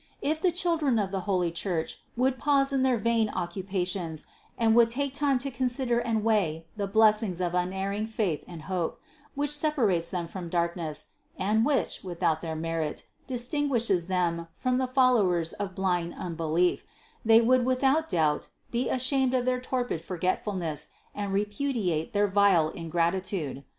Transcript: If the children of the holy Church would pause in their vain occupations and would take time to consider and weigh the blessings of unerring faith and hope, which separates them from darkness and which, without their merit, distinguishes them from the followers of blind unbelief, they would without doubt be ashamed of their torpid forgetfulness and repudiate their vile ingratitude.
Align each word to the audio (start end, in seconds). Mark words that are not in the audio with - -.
If 0.23 0.41
the 0.41 0.51
children 0.51 0.97
of 0.97 1.11
the 1.11 1.19
holy 1.29 1.51
Church 1.51 2.01
would 2.17 2.39
pause 2.39 2.73
in 2.73 2.81
their 2.81 2.97
vain 2.97 3.29
occupations 3.29 4.25
and 4.57 4.73
would 4.73 4.89
take 4.89 5.13
time 5.13 5.37
to 5.37 5.51
consider 5.51 5.99
and 5.99 6.23
weigh 6.23 6.65
the 6.75 6.87
blessings 6.87 7.39
of 7.39 7.53
unerring 7.53 8.07
faith 8.07 8.43
and 8.47 8.63
hope, 8.63 8.99
which 9.35 9.55
separates 9.55 10.09
them 10.09 10.27
from 10.27 10.49
darkness 10.49 11.09
and 11.37 11.63
which, 11.63 12.03
without 12.03 12.41
their 12.41 12.55
merit, 12.55 13.05
distinguishes 13.27 14.07
them 14.07 14.47
from 14.55 14.77
the 14.77 14.87
followers 14.87 15.53
of 15.53 15.75
blind 15.75 16.15
unbelief, 16.17 16.83
they 17.23 17.39
would 17.39 17.63
without 17.63 18.09
doubt 18.09 18.47
be 18.71 18.89
ashamed 18.89 19.35
of 19.35 19.45
their 19.45 19.61
torpid 19.61 20.03
forgetfulness 20.03 20.89
and 21.13 21.31
repudiate 21.31 22.11
their 22.11 22.27
vile 22.27 22.69
ingratitude. 22.69 23.63